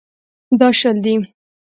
دا 0.59 0.67
شل 0.79 0.97
دي. 1.03 1.13